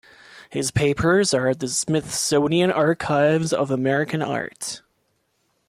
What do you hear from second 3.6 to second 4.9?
American Art.